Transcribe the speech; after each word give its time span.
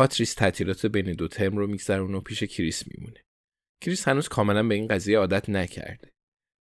پاتریس 0.00 0.34
تعطیلات 0.34 0.86
بین 0.86 1.12
دو 1.12 1.28
ترم 1.28 1.56
رو 1.56 1.66
میگذرونه 1.66 2.16
و 2.16 2.20
پیش 2.20 2.42
کریس 2.42 2.84
میمونه. 2.88 3.22
کریس 3.82 4.08
هنوز 4.08 4.28
کاملا 4.28 4.62
به 4.68 4.74
این 4.74 4.88
قضیه 4.88 5.18
عادت 5.18 5.50
نکرده. 5.50 6.10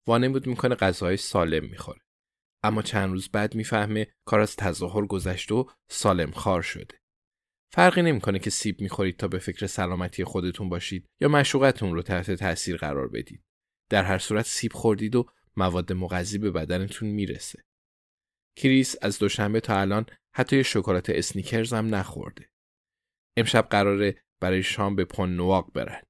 وانمود 0.08 0.46
می‌کنه 0.46 0.74
غذاهای 0.74 1.16
سالم 1.16 1.64
می‌خوره. 1.64 2.00
اما 2.64 2.82
چند 2.82 3.10
روز 3.10 3.28
بعد 3.28 3.54
می‌فهمه 3.54 4.06
کار 4.26 4.40
از 4.40 4.56
تظاهر 4.56 5.06
گذشته 5.06 5.54
و 5.54 5.64
سالم 5.90 6.30
خور 6.30 6.62
شده. 6.62 6.98
فرقی 7.74 8.02
نمی‌کنه 8.02 8.38
که 8.38 8.50
سیب 8.50 8.80
می‌خورید 8.80 9.16
تا 9.16 9.28
به 9.28 9.38
فکر 9.38 9.66
سلامتی 9.66 10.24
خودتون 10.24 10.68
باشید 10.68 11.06
یا 11.20 11.28
معشوقتون 11.28 11.94
رو 11.94 12.02
تحت 12.02 12.30
تاثیر 12.30 12.76
قرار 12.76 13.08
بدید. 13.08 13.42
در 13.90 14.04
هر 14.04 14.18
صورت 14.18 14.46
سیب 14.46 14.72
خوردید 14.72 15.16
و 15.16 15.26
مواد 15.56 15.92
مغذی 15.92 16.38
به 16.38 16.50
بدنتون 16.50 17.08
می‌رسه. 17.08 17.62
کریس 18.56 18.96
از 19.02 19.18
دوشنبه 19.18 19.60
تا 19.60 19.80
الان 19.80 20.06
حتی 20.34 20.56
یه 20.56 20.62
شکلات 20.62 21.10
اسنیکرز 21.10 21.72
هم 21.72 21.94
نخورده. 21.94 22.48
امشب 23.38 23.68
قراره 23.70 24.22
برای 24.40 24.62
شام 24.62 24.96
به 24.96 25.04
پون 25.04 25.36
نواق 25.36 25.72
برن. 25.72 26.02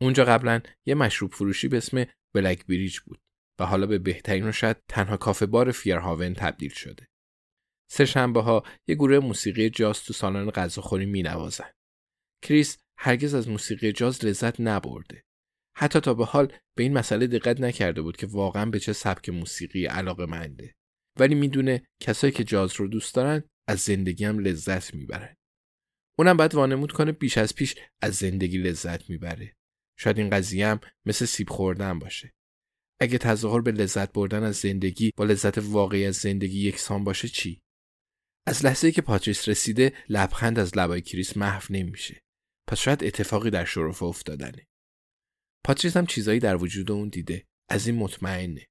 اونجا 0.00 0.24
قبلا 0.24 0.60
یه 0.86 0.94
مشروب 0.94 1.32
فروشی 1.32 1.68
به 1.68 1.76
اسم 1.76 2.04
بلک 2.34 2.66
بریج 2.66 2.98
بود 3.00 3.20
و 3.60 3.66
حالا 3.66 3.86
به 3.86 3.98
بهترین 3.98 4.48
و 4.48 4.52
شاید 4.52 4.76
تنها 4.88 5.16
کافه 5.16 5.46
بار 5.46 5.72
فیرهاون 5.72 6.34
تبدیل 6.34 6.70
شده. 6.70 7.08
سه 7.90 8.04
شنبه 8.04 8.42
ها 8.42 8.62
یه 8.88 8.94
گروه 8.94 9.18
موسیقی 9.18 9.70
جاز 9.70 10.04
تو 10.04 10.12
سالن 10.12 10.50
غذاخوری 10.50 11.06
می 11.06 11.22
نوازن. 11.22 11.70
کریس 12.42 12.78
هرگز 12.98 13.34
از 13.34 13.48
موسیقی 13.48 13.92
جاز 13.92 14.24
لذت 14.24 14.60
نبرده. 14.60 15.24
حتی 15.76 16.00
تا 16.00 16.14
به 16.14 16.24
حال 16.24 16.52
به 16.76 16.82
این 16.82 16.98
مسئله 16.98 17.26
دقت 17.26 17.60
نکرده 17.60 18.02
بود 18.02 18.16
که 18.16 18.26
واقعا 18.26 18.70
به 18.70 18.80
چه 18.80 18.92
سبک 18.92 19.28
موسیقی 19.28 19.86
علاقه 19.86 20.26
منده. 20.26 20.74
ولی 21.20 21.34
می‌دونه 21.34 21.86
کسایی 22.02 22.32
که 22.32 22.44
جاز 22.44 22.74
رو 22.74 22.88
دوست 22.88 23.14
دارن 23.14 23.44
از 23.68 23.78
زندگی 23.78 24.24
هم 24.24 24.38
لذت 24.38 24.94
می‌برن. 24.94 25.36
اونم 26.18 26.36
باید 26.36 26.54
وانمود 26.54 26.92
کنه 26.92 27.12
بیش 27.12 27.38
از 27.38 27.54
پیش 27.54 27.74
از 28.02 28.14
زندگی 28.14 28.58
لذت 28.58 29.10
می‌بره. 29.10 29.56
شاید 29.98 30.18
این 30.18 30.30
قضیه 30.30 30.66
هم 30.66 30.80
مثل 31.06 31.24
سیب 31.24 31.50
خوردن 31.50 31.98
باشه. 31.98 32.34
اگه 33.00 33.18
تظاهر 33.18 33.60
به 33.60 33.72
لذت 33.72 34.12
بردن 34.12 34.42
از 34.42 34.56
زندگی 34.56 35.12
با 35.16 35.24
لذت 35.24 35.58
واقعی 35.58 36.06
از 36.06 36.16
زندگی 36.16 36.68
یکسان 36.68 37.04
باشه 37.04 37.28
چی؟ 37.28 37.62
از 38.46 38.64
لحظه 38.64 38.92
که 38.92 39.02
پاتریس 39.02 39.48
رسیده 39.48 39.92
لبخند 40.08 40.58
از 40.58 40.78
لبای 40.78 41.00
کریس 41.00 41.36
محو 41.36 41.62
نمیشه. 41.70 42.22
پس 42.68 42.78
شاید 42.78 43.04
اتفاقی 43.04 43.50
در 43.50 43.64
شرف 43.64 44.02
افتادنه. 44.02 44.66
پاتریس 45.64 45.96
هم 45.96 46.06
چیزایی 46.06 46.40
در 46.40 46.56
وجود 46.56 46.90
اون 46.90 47.08
دیده. 47.08 47.46
از 47.68 47.86
این 47.86 47.96
مطمئنه. 47.96 48.66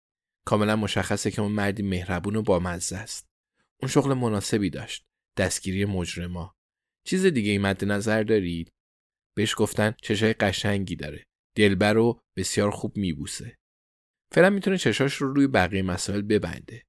کاملا 0.46 0.76
مشخصه 0.76 1.32
که 1.32 1.42
اون 1.42 1.52
مردی 1.52 1.84
مهربون 1.84 2.36
و 2.36 2.42
بامزه 2.42 2.98
است. 2.98 3.28
اون 3.82 3.92
شغل 3.92 4.14
مناسبی 4.14 4.70
داشت. 4.70 5.06
دستگیری 5.38 5.86
مجرما. 5.86 6.57
چیز 7.08 7.26
دیگه 7.26 7.52
ای 7.52 7.58
مد 7.58 7.86
نظر 7.86 8.24
دارید؟ 8.24 8.72
بهش 9.38 9.56
گفتن 9.58 9.96
چشای 10.02 10.34
قشنگی 10.34 10.96
داره. 10.96 11.24
دلبر 11.58 11.98
و 11.98 12.20
بسیار 12.38 12.72
خوب 12.72 12.98
میبوسه. 12.98 13.58
فعلا 14.34 14.50
می‌تونه 14.50 14.78
چشاش 14.78 15.14
رو 15.16 15.34
روی 15.34 15.48
بقیه 15.48 15.82
مسائل 15.82 16.22
ببنده. 16.22 16.84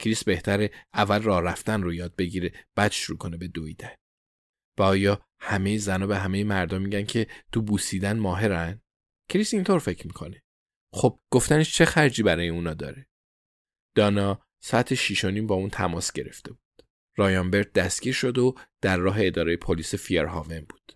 کریس 0.00 0.24
بهتره 0.24 0.70
اول 0.94 1.22
راه 1.22 1.42
رفتن 1.42 1.82
رو 1.82 1.94
یاد 1.94 2.16
بگیره 2.16 2.52
بعد 2.76 2.92
شروع 2.92 3.18
کنه 3.18 3.36
به 3.36 3.48
دویدن. 3.48 3.94
با 4.78 4.86
آیا 4.86 5.26
همه 5.40 5.78
زن 5.78 6.06
به 6.06 6.18
همه 6.18 6.44
مردم 6.44 6.82
میگن 6.82 7.04
که 7.04 7.26
تو 7.52 7.62
بوسیدن 7.62 8.18
ماهرن؟ 8.18 8.80
کریس 9.30 9.54
اینطور 9.54 9.78
فکر 9.78 10.06
می‌کنه. 10.06 10.42
خب 10.94 11.20
گفتنش 11.30 11.74
چه 11.74 11.84
خرجی 11.84 12.22
برای 12.22 12.48
اونا 12.48 12.74
داره؟ 12.74 13.06
دانا 13.96 14.46
ساعت 14.62 14.94
شیش 14.94 15.23
و 15.23 15.29
نیم 15.29 15.46
با 15.46 15.54
اون 15.54 15.70
تماس 15.70 16.12
گرفته 16.12 16.52
بود. 16.52 16.65
رایان 17.18 17.45
برد 17.45 17.72
دستگیر 17.72 18.14
شد 18.14 18.38
و 18.38 18.54
در 18.82 18.96
راه 18.96 19.16
اداره 19.20 19.56
پلیس 19.56 19.94
فیرهاون 19.94 20.60
بود. 20.60 20.92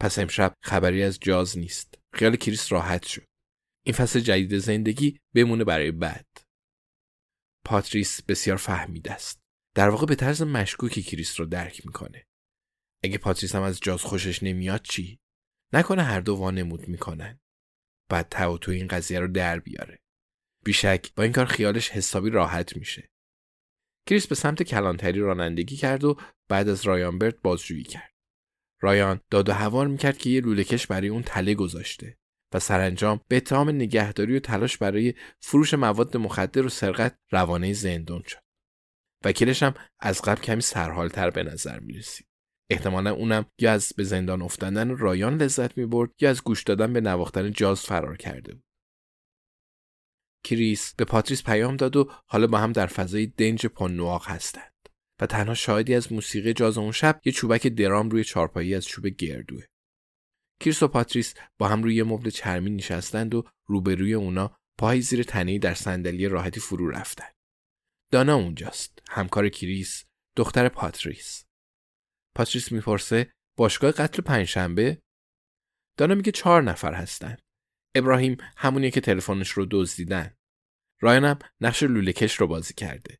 پس 0.00 0.18
امشب 0.18 0.54
خبری 0.62 1.02
از 1.02 1.20
جاز 1.20 1.58
نیست. 1.58 1.98
خیال 2.14 2.36
کریس 2.36 2.72
راحت 2.72 3.06
شد. 3.06 3.24
این 3.86 3.94
فصل 3.94 4.20
جدید 4.20 4.58
زندگی 4.58 5.18
بمونه 5.34 5.64
برای 5.64 5.90
بعد. 5.90 6.26
پاتریس 7.66 8.22
بسیار 8.22 8.56
فهمیده 8.56 9.12
است. 9.12 9.40
در 9.76 9.88
واقع 9.88 10.06
به 10.06 10.14
طرز 10.14 10.42
مشکوکی 10.42 11.02
کریس 11.02 11.40
رو 11.40 11.46
درک 11.46 11.86
می‌کنه. 11.86 12.24
اگه 13.04 13.18
پاتریس 13.18 13.54
هم 13.54 13.62
از 13.62 13.80
جاز 13.80 14.02
خوشش 14.02 14.42
نمیاد 14.42 14.82
چی؟ 14.82 15.18
نکنه 15.72 16.02
هر 16.02 16.20
دو 16.20 16.34
وانمود 16.34 16.88
می‌کنن. 16.88 17.40
بعد 18.10 18.28
تو 18.60 18.70
این 18.70 18.86
قضیه 18.86 19.20
رو 19.20 19.28
در 19.28 19.60
بیاره. 19.60 19.98
بیشک 20.64 21.14
با 21.14 21.22
این 21.22 21.32
کار 21.32 21.46
خیالش 21.46 21.90
حسابی 21.90 22.30
راحت 22.30 22.76
میشه. 22.76 23.10
کریس 24.06 24.26
به 24.26 24.34
سمت 24.34 24.62
کلانتری 24.62 25.20
رانندگی 25.20 25.76
کرد 25.76 26.04
و 26.04 26.16
بعد 26.48 26.68
از 26.68 26.86
رایانبرت 26.86 27.34
بازجویی 27.42 27.84
کرد. 27.84 28.14
رایان 28.80 29.20
داد 29.30 29.48
و 29.48 29.52
هوار 29.52 29.86
می‌کرد 29.86 30.18
که 30.18 30.30
یه 30.30 30.40
لولهکش 30.40 30.86
برای 30.86 31.08
اون 31.08 31.22
تله 31.22 31.54
گذاشته 31.54 32.18
و 32.54 32.58
سرانجام 32.58 33.20
به 33.28 33.36
اتهام 33.36 33.68
نگهداری 33.68 34.36
و 34.36 34.40
تلاش 34.40 34.78
برای 34.78 35.14
فروش 35.40 35.74
مواد 35.74 36.16
مخدر 36.16 36.66
و 36.66 36.68
سرقت 36.68 37.18
روانه 37.30 37.72
زندان 37.72 38.22
شد. 38.26 38.38
وکیلش 39.24 39.62
هم 39.62 39.74
از 40.00 40.22
قبل 40.22 40.42
کمی 40.42 40.60
سرحالتر 40.60 41.30
به 41.30 41.42
نظر 41.42 41.80
می 41.80 41.92
رسید. 41.92 42.26
احتمالا 42.70 43.14
اونم 43.14 43.46
یا 43.58 43.72
از 43.72 43.92
به 43.96 44.04
زندان 44.04 44.42
افتادن 44.42 44.96
رایان 44.96 45.42
لذت 45.42 45.78
می 45.78 45.86
برد 45.86 46.10
یا 46.20 46.30
از 46.30 46.42
گوش 46.42 46.62
دادن 46.62 46.92
به 46.92 47.00
نواختن 47.00 47.52
جاز 47.52 47.80
فرار 47.80 48.16
کرده 48.16 48.54
بود. 48.54 48.64
کریس 50.44 50.94
به 50.94 51.04
پاتریس 51.04 51.42
پیام 51.42 51.76
داد 51.76 51.96
و 51.96 52.10
حالا 52.26 52.46
با 52.46 52.58
هم 52.58 52.72
در 52.72 52.86
فضای 52.86 53.26
دنج 53.26 53.66
پنواق 53.66 54.28
هستند 54.28 54.88
و 55.20 55.26
تنها 55.26 55.54
شاهدی 55.54 55.94
از 55.94 56.12
موسیقی 56.12 56.52
جاز 56.52 56.78
اون 56.78 56.92
شب 56.92 57.20
یه 57.24 57.32
چوبک 57.32 57.66
درام 57.66 58.10
روی 58.10 58.24
چارپایی 58.24 58.74
از 58.74 58.86
چوب 58.86 59.06
گردوه. 59.06 59.62
کریس 60.60 60.82
و 60.82 60.88
پاتریس 60.88 61.34
با 61.58 61.68
هم 61.68 61.82
روی 61.82 62.02
مبل 62.02 62.30
چرمی 62.30 62.70
نشستند 62.70 63.34
و 63.34 63.44
روبروی 63.66 64.14
اونا 64.14 64.56
پای 64.78 65.00
زیر 65.00 65.22
تنهی 65.22 65.58
در 65.58 65.74
صندلی 65.74 66.28
راحتی 66.28 66.60
فرو 66.60 66.90
رفتن. 66.90 67.28
دانا 68.10 68.34
اونجاست، 68.34 69.02
همکار 69.10 69.48
کریس، 69.48 70.04
دختر 70.36 70.68
پاتریس. 70.68 71.44
پاتریس 72.34 72.72
می‌پرسه 72.72 73.32
باشگاه 73.56 73.92
قتل 73.92 74.22
پنجشنبه؟ 74.22 75.02
دانا 75.96 76.14
میگه 76.14 76.32
چهار 76.32 76.62
نفر 76.62 76.94
هستن. 76.94 77.36
ابراهیم 77.94 78.36
همونیه 78.56 78.90
که 78.90 79.00
تلفنش 79.00 79.50
رو 79.50 79.66
دزدیدن. 79.70 80.36
رایانم 81.00 81.38
نقش 81.60 81.82
لوله‌کش 81.82 82.34
رو 82.34 82.46
بازی 82.46 82.74
کرده. 82.74 83.18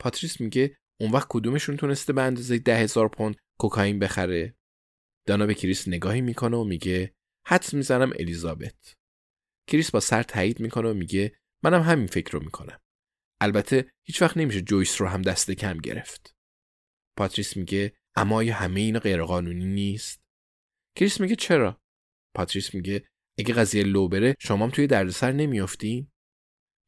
پاتریس 0.00 0.40
میگه 0.40 0.76
اون 1.00 1.10
وقت 1.10 1.26
کدومشون 1.30 1.76
تونسته 1.76 2.12
به 2.12 2.22
اندازه 2.22 2.58
ده 2.58 2.76
هزار 2.76 3.08
پوند 3.08 3.36
کوکائین 3.60 3.98
بخره؟ 3.98 4.56
دانا 5.26 5.46
به 5.46 5.54
کریس 5.54 5.88
نگاهی 5.88 6.20
می‌کنه 6.20 6.56
و 6.56 6.64
میگه 6.64 7.14
حدس 7.46 7.74
می‌زنم 7.74 8.12
الیزابت. 8.18 8.96
کریس 9.66 9.90
با 9.90 10.00
سر 10.00 10.22
تایید 10.22 10.60
می‌کنه 10.60 10.90
و 10.90 10.94
میگه 10.94 11.38
منم 11.64 11.82
همین 11.82 12.06
فکر 12.06 12.32
رو 12.32 12.44
می‌کنم. 12.44 12.80
البته 13.40 13.92
هیچ 14.06 14.22
وقت 14.22 14.36
نمیشه 14.36 14.60
جویس 14.60 15.00
رو 15.00 15.06
هم 15.06 15.22
دست 15.22 15.50
کم 15.50 15.78
گرفت. 15.78 16.36
پاتریس 17.18 17.56
میگه 17.56 17.96
اما 18.16 18.36
آیا 18.36 18.54
همه 18.54 18.80
اینا 18.80 19.00
غیرقانونی 19.00 19.64
نیست؟ 19.64 20.22
کریس 20.96 21.20
میگه 21.20 21.36
چرا؟ 21.36 21.82
پاتریس 22.36 22.74
میگه 22.74 23.08
اگه 23.40 23.54
قضیه 23.54 23.82
لو 23.82 24.08
بره 24.08 24.34
شما 24.38 24.70
توی 24.70 24.86
دردسر 24.86 25.32
نمیافتین؟ 25.32 26.10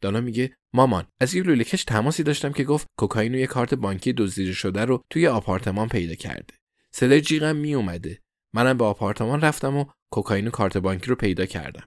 دانا 0.01 0.21
میگه 0.21 0.57
مامان 0.73 1.07
از 1.21 1.35
یه 1.35 1.43
لوله‌کش 1.43 1.85
تماسی 1.85 2.23
داشتم 2.23 2.53
که 2.53 2.65
گفت 2.65 2.87
کوکائین 2.99 3.35
و 3.35 3.39
یه 3.39 3.47
کارت 3.47 3.75
بانکی 3.75 4.13
دزدیده 4.13 4.53
شده 4.53 4.85
رو 4.85 5.03
توی 5.11 5.27
آپارتمان 5.27 5.89
پیدا 5.89 6.15
کرده. 6.15 6.55
صدای 6.95 7.21
جیغم 7.21 7.57
می 7.57 7.75
اومده. 7.75 8.23
منم 8.55 8.79
به 8.79 8.85
آپارتمان 8.85 9.41
رفتم 9.41 9.77
و 9.77 9.85
کوکائین 10.13 10.47
و 10.47 10.51
کارت 10.51 10.77
بانکی 10.77 11.07
رو 11.07 11.17
پیدا 11.17 11.47
کردم. 11.47 11.87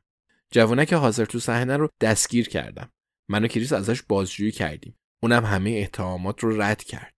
جوونک 0.52 0.94
حاضر 0.94 1.26
تو 1.26 1.40
صحنه 1.40 1.78
رو 1.78 1.90
دستگیر 2.02 2.50
کردم. 2.50 2.92
من 3.30 3.46
و 3.46 3.48
کریس 3.48 3.74
ازش 3.74 4.02
بازجویی 4.02 4.52
کردیم. 4.52 4.98
اونم 5.24 5.46
همه 5.46 5.82
اتهامات 5.84 6.44
رو 6.44 6.62
رد 6.62 6.84
کرد. 6.84 7.16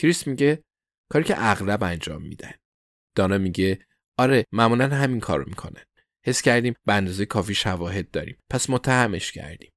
کریس 0.00 0.26
میگه 0.26 0.64
کاری 1.08 1.24
که 1.24 1.34
اغلب 1.38 1.82
انجام 1.82 2.22
میدن. 2.22 2.52
دانا 3.16 3.38
میگه 3.38 3.86
آره 4.18 4.44
معمولا 4.52 4.88
همین 4.88 5.20
کارو 5.20 5.44
می‌کنن. 5.48 5.82
حس 6.26 6.42
کردیم 6.42 6.74
به 6.86 6.94
اندازه 6.94 7.26
کافی 7.26 7.54
شواهد 7.54 8.10
داریم. 8.10 8.38
پس 8.50 8.70
متهمش 8.70 9.32
کردیم. 9.32 9.72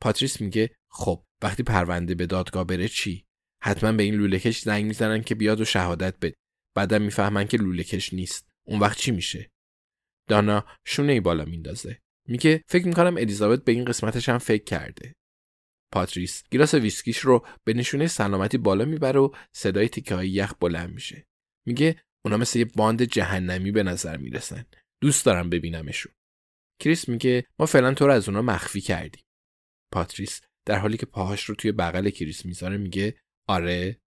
پاتریس 0.00 0.40
میگه 0.40 0.70
خب 0.90 1.24
وقتی 1.42 1.62
پرونده 1.62 2.14
به 2.14 2.26
دادگاه 2.26 2.64
بره 2.64 2.88
چی؟ 2.88 3.24
حتما 3.62 3.92
به 3.92 4.02
این 4.02 4.14
لوله‌کش 4.14 4.60
زنگ 4.60 4.84
می‌زنن 4.84 5.22
که 5.22 5.34
بیاد 5.34 5.60
و 5.60 5.64
شهادت 5.64 6.16
بده. 6.16 6.34
بعدم 6.76 7.02
می‌فهمن 7.02 7.46
که 7.46 7.56
لوله‌کش 7.56 8.12
نیست. 8.12 8.48
اون 8.66 8.80
وقت 8.80 8.98
چی 8.98 9.10
میشه؟ 9.10 9.50
دانا 10.28 10.64
شونه 10.86 11.12
ای 11.12 11.20
بالا 11.20 11.44
میندازه. 11.44 11.98
میگه 12.28 12.62
فکر 12.66 12.86
می‌کنم 12.86 13.16
الیزابت 13.16 13.64
به 13.64 13.72
این 13.72 13.84
قسمتش 13.84 14.28
هم 14.28 14.38
فکر 14.38 14.64
کرده. 14.64 15.12
پاتریس 15.92 16.44
گیلاس 16.50 16.74
ویسکیش 16.74 17.18
رو 17.18 17.46
به 17.64 17.74
نشونه 17.74 18.06
سلامتی 18.06 18.58
بالا 18.58 18.84
می‌بره 18.84 19.20
و 19.20 19.30
صدای 19.52 19.88
تیکه 19.88 20.14
های 20.14 20.30
یخ 20.30 20.54
بلند 20.60 20.94
میشه. 20.94 21.26
میگه 21.66 22.02
اونا 22.24 22.36
مثل 22.36 22.58
یه 22.58 22.64
باند 22.64 23.02
جهنمی 23.02 23.70
به 23.70 23.82
نظر 23.82 24.16
می‌رسن. 24.16 24.66
دوست 25.00 25.26
دارم 25.26 25.50
ببینمشون. 25.50 26.12
کریس 26.80 27.08
میگه 27.08 27.46
ما 27.58 27.66
فعلا 27.66 27.94
تو 27.94 28.06
رو 28.06 28.12
از 28.12 28.28
اونا 28.28 28.42
مخفی 28.42 28.80
کردیم. 28.80 29.24
پاتریس 29.92 30.40
در 30.66 30.78
حالی 30.78 30.96
که 30.96 31.06
پاهاش 31.06 31.44
رو 31.44 31.54
توی 31.54 31.72
بغل 31.72 32.10
کریس 32.10 32.46
می‌ذاره 32.46 32.76
میگه 32.76 33.20
آره 33.48 34.00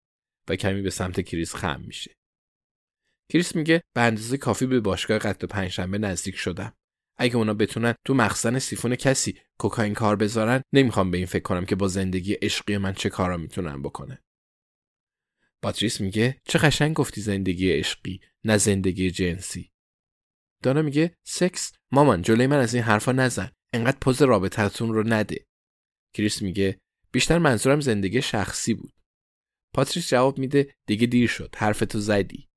و 0.48 0.56
کمی 0.56 0.82
به 0.82 0.90
سمت 0.90 1.20
کریس 1.20 1.54
خم 1.54 1.80
میشه. 1.80 2.14
کریس 3.32 3.56
میگه 3.56 3.82
به 3.94 4.00
اندازه 4.00 4.36
کافی 4.36 4.66
به 4.66 4.80
باشگاه 4.80 5.18
قتل 5.18 5.46
پنجشنبه 5.46 5.98
نزدیک 5.98 6.36
شدم 6.36 6.74
اگه 7.18 7.36
اونا 7.36 7.54
بتونن 7.54 7.94
تو 8.04 8.14
مخزن 8.14 8.58
سیفون 8.58 8.96
کسی 8.96 9.40
کوکائین 9.58 9.94
کار 9.94 10.16
بذارن 10.16 10.62
نمی‌خوام 10.72 11.10
به 11.10 11.16
این 11.16 11.26
فکر 11.26 11.42
کنم 11.42 11.64
که 11.66 11.76
با 11.76 11.88
زندگی 11.88 12.32
عشقی 12.32 12.78
من 12.78 12.92
چه 12.92 13.10
کارا 13.10 13.36
می‌تونن 13.36 13.82
بکنن 13.82 14.22
پاتریس 15.62 16.00
میگه 16.00 16.40
چه 16.44 16.58
قشنگ 16.58 16.96
گفتی 16.96 17.20
زندگی 17.20 17.72
عشقی 17.72 18.20
نه 18.44 18.56
زندگی 18.56 19.10
جنسی 19.10 19.70
دانا 20.62 20.82
میگه 20.82 21.14
سکس؟ 21.26 21.72
مامان 21.92 22.22
جلوی 22.22 22.46
من 22.46 22.56
از 22.56 22.74
این 22.74 22.82
حرفا 22.82 23.12
نزن. 23.12 23.50
انقدر 23.72 23.98
پز 24.00 24.22
رابطتون 24.22 24.92
رو 24.92 25.02
نده. 25.06 25.46
کریس 26.14 26.42
میگه 26.42 26.78
بیشتر 27.12 27.38
منظورم 27.38 27.80
زندگی 27.80 28.22
شخصی 28.22 28.74
بود. 28.74 28.92
پاتریس 29.74 30.08
جواب 30.08 30.38
میده 30.38 30.74
دیگه 30.86 31.06
دیر 31.06 31.28
شد. 31.28 31.54
حرفتو 31.56 32.00
زدی. 32.00 32.48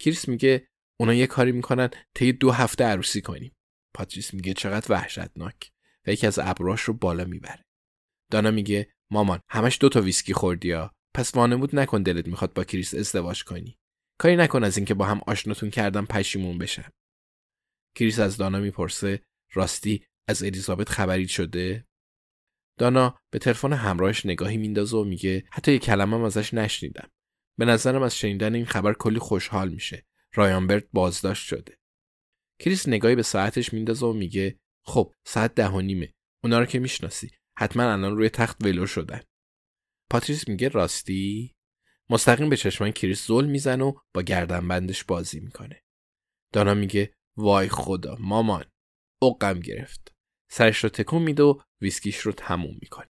کریس 0.00 0.28
میگه 0.28 0.68
اونا 1.00 1.14
یه 1.14 1.26
کاری 1.26 1.52
می‌کنن 1.52 1.90
طی 2.14 2.32
دو 2.32 2.50
هفته 2.50 2.84
عروسی 2.84 3.20
کنیم. 3.20 3.56
پاتریس 3.94 4.34
میگه 4.34 4.54
چقدر 4.54 4.92
وحشتناک. 4.92 5.70
و 6.06 6.10
یکی 6.10 6.26
از 6.26 6.38
ابروهاش 6.38 6.80
رو 6.80 6.94
بالا 6.94 7.24
می‌بره. 7.24 7.64
دانا 8.30 8.50
میگه 8.50 8.92
مامان 9.10 9.40
همش 9.50 9.78
دو 9.80 9.88
تا 9.88 10.00
ویسکی 10.00 10.34
خوردی 10.34 10.68
یا 10.68 10.92
پس 11.14 11.34
وانمود 11.34 11.76
نکن 11.76 12.02
دلت 12.02 12.26
می‌خواد 12.26 12.52
با 12.52 12.64
کریس 12.64 12.94
ازدواج 12.94 13.44
کنی. 13.44 13.78
کاری 14.18 14.36
نکن 14.36 14.64
از 14.64 14.76
اینکه 14.76 14.94
با 14.94 15.04
هم 15.04 15.20
آشناتون 15.26 15.70
کردم 15.70 16.06
پشیمون 16.06 16.58
بشم 16.58 16.92
کریس 17.98 18.18
از 18.18 18.36
دانا 18.36 18.58
می‌پرسه 18.58 19.22
راستی 19.52 20.06
از 20.28 20.42
الیزابت 20.42 20.88
خبری 20.88 21.28
شده؟ 21.28 21.86
دانا 22.78 23.18
به 23.30 23.38
تلفن 23.38 23.72
همراهش 23.72 24.26
نگاهی 24.26 24.56
میندازه 24.56 24.96
و 24.96 25.04
میگه 25.04 25.44
حتی 25.50 25.72
یه 25.72 25.78
کلمه 25.78 26.24
ازش 26.24 26.54
نشنیدم. 26.54 27.10
به 27.58 27.64
نظرم 27.64 28.02
از 28.02 28.18
شنیدن 28.18 28.54
این 28.54 28.66
خبر 28.66 28.92
کلی 28.92 29.18
خوشحال 29.18 29.68
میشه. 29.68 30.06
رایان 30.34 30.59
برد 30.59 30.84
بازداشت 30.92 31.46
شده. 31.46 31.78
کریس 32.58 32.88
نگاهی 32.88 33.14
به 33.14 33.22
ساعتش 33.22 33.72
میندازه 33.72 34.06
و 34.06 34.12
میگه 34.12 34.58
خب 34.84 35.14
ساعت 35.26 35.54
ده 35.54 35.68
و 35.68 35.80
نیمه. 35.80 36.14
اونا 36.44 36.58
رو 36.58 36.66
که 36.66 36.78
می‌شناسی. 36.78 37.30
حتما 37.58 37.82
الان 37.82 38.16
روی 38.16 38.28
تخت 38.28 38.64
ولو 38.64 38.86
شدن. 38.86 39.20
پاتریس 40.10 40.48
میگه 40.48 40.68
راستی؟ 40.68 41.56
مستقیم 42.10 42.48
به 42.48 42.56
چشمان 42.56 42.90
کریس 42.90 43.26
زل 43.26 43.46
می‌زنه 43.46 43.84
و 43.84 43.92
با 44.14 44.22
گردنبندش 44.22 45.04
بازی 45.04 45.40
می‌کنه. 45.40 45.82
دانا 46.52 46.74
میگه 46.74 47.17
وای 47.38 47.68
خدا 47.68 48.16
مامان. 48.20 48.64
اقم 49.22 49.60
گرفت. 49.60 50.12
سرش 50.50 50.84
رو 50.84 50.90
تکون 50.90 51.22
میده 51.22 51.42
و 51.42 51.60
ویسکیش 51.80 52.18
رو 52.18 52.32
تموم 52.32 52.78
می‌کنه. 52.80 53.06